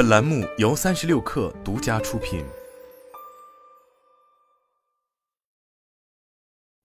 [0.00, 2.42] 本栏目由三十六氪独家出品。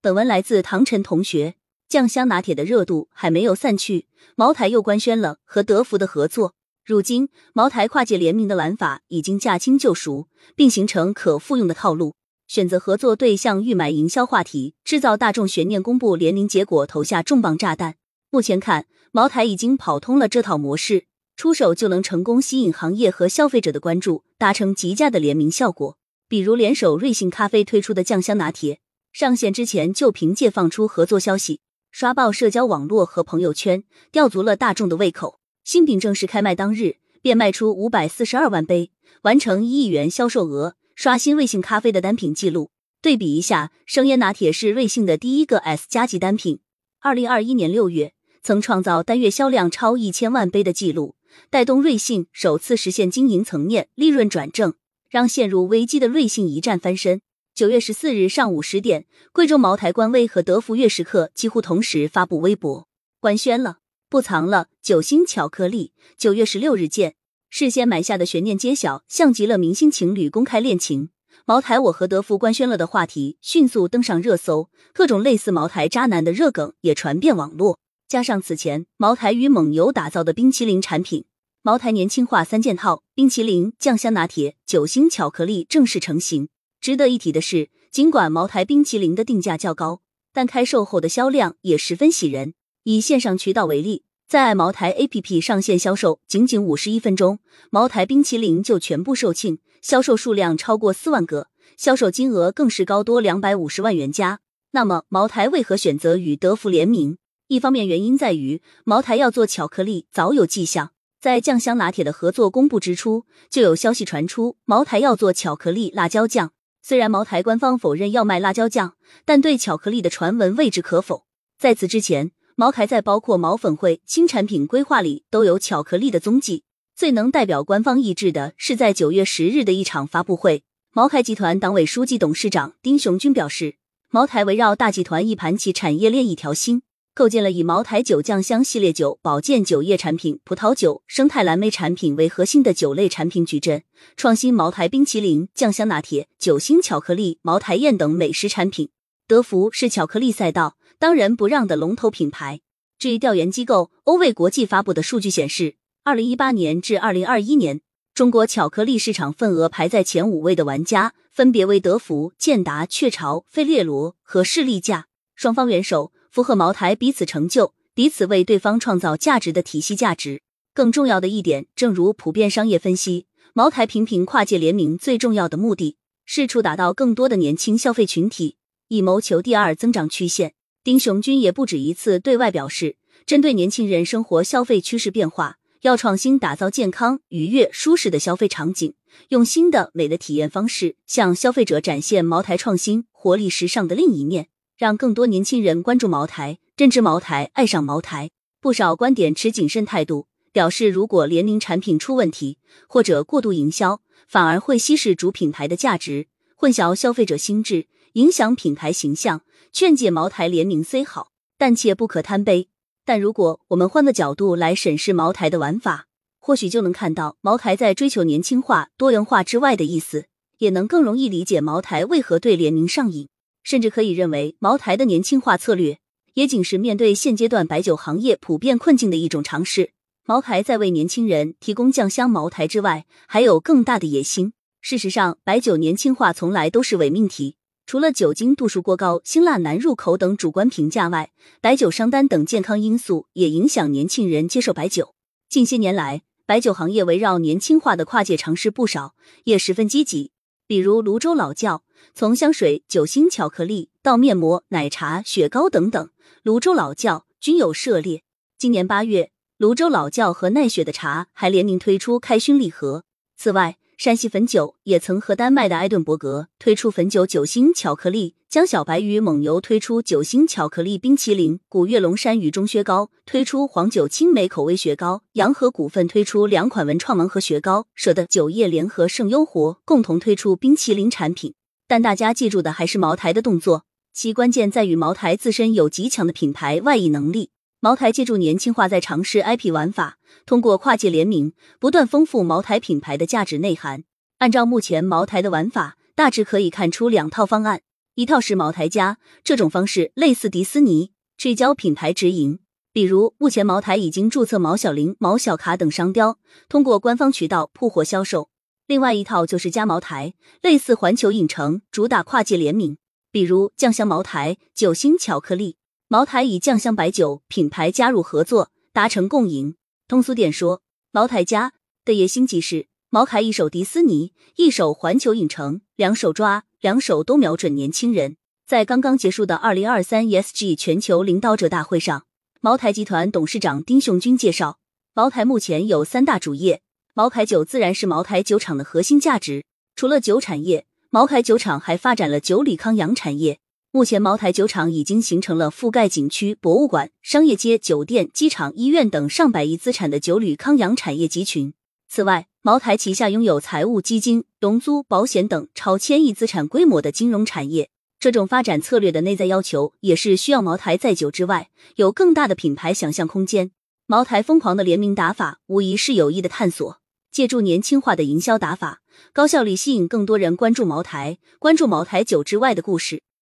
[0.00, 1.56] 本文来自唐晨同学。
[1.90, 6.54] 酱香拿铁的热度还没有散去，茅台又官宣了和德芙的合作。
[6.86, 12.14] 如今，茅台跨界联名的玩法已经驾轻就熟，并形成可复用的套路。
[12.48, 17.96] 选择合作对象，预买营销话题，制造大众悬念，公布联名结果，投下重磅炸弹。
[18.30, 21.04] 目前看，茅台已经跑通了这套模式。
[21.36, 25.96] 出手就能成功吸引行业和消费者的关注，达成极佳的联名效果。
[26.28, 28.80] 比如联手瑞幸咖啡推出的酱香拿铁，
[29.12, 31.60] 上线之前就凭借放出合作消息，
[31.90, 35.40] 刷爆社交网络和朋友圈，吊足了大众的胃口。
[35.64, 38.90] 新品正式开卖当日，便卖出五百四十二万杯，
[39.22, 42.70] 完成一亿元销售额，刷新瑞幸咖啡的单品记录。
[43.02, 46.60] 对比一下，生椰拿铁是瑞幸的第一个 S 加级单品，
[47.00, 51.16] 二零二一年六月曾创造单月销量超一千万杯的记录。
[51.50, 54.74] 带动瑞幸首次实现经营层面利润转正，
[55.08, 57.20] 让陷入危机的瑞幸一战翻身。
[57.54, 62.88] 九月十四日上午十点，贵州茅台官微和德芙悦时刻几乎同时发布微博，
[63.20, 67.14] 官宣了，不藏了，九星巧克力，九月十六日见。
[67.50, 71.10] 事先埋下的悬念揭晓，像极了明星情侣公开恋情。
[71.44, 77.78] 茅台我和德芙官宣了的话题迅速登上热搜，各种类似茅台渣男的热梗也传遍网络。
[78.12, 81.24] 加上此前茅台与蒙牛打造的冰淇淋产品，
[81.62, 86.50] 茅台年轻化三件套：冰淇淋、酱香拿铁、酒星巧克力正式成型。
[86.78, 92.52] 值得一提的是，尽管茅台冰淇淋的定价较高，但开售后的销量也十分喜人。
[92.82, 97.38] 以线上渠道为例，在茅台 APP 上线销售，仅仅五十一分钟，
[97.70, 101.46] 茅台冰淇淋就全部售罄，销售数量超过四万个，
[101.78, 104.40] 销售金额更是高多两百五十万元加。
[104.72, 107.16] 那么，茅台为何选择与德芙联名？
[107.48, 116.52] 一方面原因在于茅台要做巧克力早有迹象，在酱香拿铁的合作公布之初，就有消息传出茅台要做巧克力辣椒酱。
[116.82, 121.26] 虽然茅台官方否认要卖辣椒酱，但对巧克力的传闻未置可否。
[121.58, 126.64] 在此之前，茅台在包括毛粉会新产品规划里都有巧克力的踪迹。
[126.96, 133.76] 最能代表官方意志的是在九月十日的一场发布会，茅台集团党委书记、董事长丁雄军表示，
[134.10, 136.82] 茅台围绕大集团一盘棋，产业链一条心。
[137.14, 143.82] 构建了以茅台酒酱香系列酒、保健酒业产品、葡萄酒、生态蓝莓产品为核心的酒类产品矩阵，
[144.16, 148.88] 创新茅台冰淇淋、酱香拿铁、酒星巧克力、茅台宴等美食产品。
[149.28, 152.60] 德芙是巧克力赛道当仁不让的龙头品牌。
[152.98, 157.82] 据调研机构欧味国际发布的数据显示，二零一八年至二零二一年，
[158.14, 165.08] 中国巧克力市场份额排在前五位的玩家分别为德芙、健达、雀巢、费列罗和士力架。
[165.36, 166.10] 双方元首。
[166.32, 170.40] 符合茅台彼此成就、彼此为对方创造价值的体系价值。
[170.72, 178.56] 更重要的一点，正如普遍商业分析，茅台频频跨界联名，最重要的目的是触达到更多的年轻消费群体，
[178.88, 180.54] 以谋求第二增长曲线。
[180.82, 188.94] 丁雄军也不止一次对外表示，针对年轻人生活消费趋势变化，要创新打造健康、愉悦、舒适的消费场景，
[189.28, 194.48] 用新的美的体验方式向消费者展现茅台创新、活力、时尚的另一面。
[194.76, 198.30] 让更多年轻人关注茅台，认知茅台，爱上茅台。
[198.60, 209.42] 不少观点持谨慎态度，表示如果联名产品出问题，或者过度营销，反而会稀释主品牌的价值，混淆消费者心智，影响品牌形象。
[209.72, 212.68] 劝诫茅台联名虽好，但切不可贪杯。
[213.04, 216.06] 但如果我们换个角度来审视茅台的玩法，
[216.38, 220.26] 或许就能看到茅台在追求年轻化、多元化之外的意思，
[220.58, 223.28] 也能更容易理解茅台为何对联名上瘾。
[223.62, 225.98] 甚至可以认为，茅台的年轻化策略
[226.34, 229.92] 也仅是面对现阶段白酒行业普遍困境的一种尝试。
[230.24, 234.52] 茅台在为年轻人提供酱香茅台之外，还有更大的野心。
[234.80, 237.56] 事实上，白酒年轻化从来都是伪命题。
[237.84, 245.14] 除了酒精度数过高、辛辣难入口等主观评价外，白酒商单等健康因素也影响年轻人接受白酒。
[245.48, 249.14] 近些年来，白酒行业围绕年轻化的跨界尝试不少，
[249.44, 250.30] 也十分积极。
[250.68, 251.82] 比如泸州老窖，
[252.14, 256.10] 从香水、酒心巧克力到面膜、奶茶、雪糕等等，
[256.42, 258.22] 泸州老窖均有涉猎。
[258.58, 263.04] 今年八月，泸州老窖和奈雪的茶还联名推出开勋礼盒。
[263.36, 281.54] 此外，山西汾酒也曾和丹麦的埃顿伯格推出汾酒酒心巧克力，江小白与蒙牛推出酒心巧克力冰淇淋，古越龙山与钟薛高推出黄酒青梅口味雪糕，洋河股份推出两款文创盲盒雪糕，舍得酒业联合圣优活共同推出冰淇淋产品。
[281.86, 287.50] 但大家记住的还是茅台的动作，其关键在于茅台自身有极强的品牌外溢能力。
[287.80, 294.04] 茅台借助年轻化，在尝试 IP 玩法，通过跨界联名，不断丰富茅台品牌的价值内涵。
[294.38, 297.82] 按照目前茅台的玩法，大致可以看出两套方案：
[298.14, 302.60] 一套是茅台加，这种方式类似迪斯尼，聚焦品牌直营，
[302.92, 306.38] 比如目前茅台已经注册毛小玲、毛小卡等商标，
[306.68, 308.50] 通过官方渠道铺货销售；
[308.92, 312.98] 另外一套就是加茅台，类似环球影城，主打跨界联名，
[313.30, 315.78] 比如酱香茅台、九星巧克力。
[316.08, 319.76] 茅台以酱香白酒品牌加入合作，达成共赢。
[320.06, 321.72] 通俗点说，茅台家
[322.04, 328.36] 的野心即是茅台一手迪士尼，一手环球影城，两手抓，两手都瞄准年轻人。
[328.66, 332.26] 在刚刚结束的二零二三 ESG 全球领导者大会上，
[332.60, 334.76] 茅台集团董事长丁雄军介绍，
[335.14, 336.82] 茅台目前有三大主业，
[337.14, 339.64] 茅台酒自然是茅台酒厂的核心价值。
[339.94, 343.58] 除了酒产业，茅台酒厂还发展了酒礼康养产业。
[343.90, 351.74] 目前，茅台酒厂已经形成了覆盖景区、博物馆、商业街、酒店、机场、医院等上百亿资产的酒旅康养产业集群。
[352.08, 357.90] 此外，茅台旗下拥有财务、基金、融租、保险等超千亿资产规模的金融产业。
[358.18, 363.72] 这种发展策略的内在要求，也是需要茅台在酒之外有更大的品牌想象空间。
[364.06, 366.98] 茅台疯狂的联名打法，无疑是有意的探索，
[367.32, 369.00] 借助年轻化的营销打法，
[369.32, 373.22] 高效率吸引更多人关注茅台，关注茅台酒之外的故事。